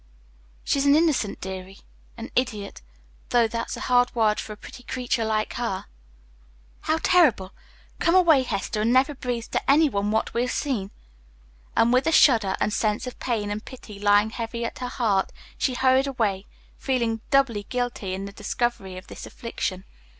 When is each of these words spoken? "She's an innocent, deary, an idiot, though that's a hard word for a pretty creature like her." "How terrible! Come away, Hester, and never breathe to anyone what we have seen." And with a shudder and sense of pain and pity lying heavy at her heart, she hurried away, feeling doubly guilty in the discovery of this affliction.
"She's 0.63 0.87
an 0.87 0.95
innocent, 0.95 1.39
deary, 1.41 1.81
an 2.17 2.31
idiot, 2.35 2.81
though 3.29 3.47
that's 3.47 3.77
a 3.77 3.81
hard 3.81 4.15
word 4.15 4.39
for 4.39 4.51
a 4.51 4.57
pretty 4.57 4.81
creature 4.81 5.23
like 5.23 5.53
her." 5.57 5.85
"How 6.79 6.97
terrible! 7.03 7.53
Come 7.99 8.15
away, 8.15 8.41
Hester, 8.41 8.81
and 8.81 8.91
never 8.91 9.13
breathe 9.13 9.45
to 9.51 9.69
anyone 9.69 10.09
what 10.09 10.33
we 10.33 10.41
have 10.41 10.51
seen." 10.51 10.89
And 11.75 11.93
with 11.93 12.07
a 12.07 12.11
shudder 12.11 12.55
and 12.59 12.73
sense 12.73 13.05
of 13.05 13.19
pain 13.19 13.51
and 13.51 13.63
pity 13.63 13.99
lying 13.99 14.31
heavy 14.31 14.65
at 14.65 14.79
her 14.79 14.87
heart, 14.89 15.31
she 15.55 15.75
hurried 15.75 16.07
away, 16.07 16.47
feeling 16.79 17.21
doubly 17.29 17.67
guilty 17.69 18.15
in 18.15 18.25
the 18.25 18.31
discovery 18.31 18.97
of 18.97 19.05
this 19.05 19.27
affliction. 19.27 19.83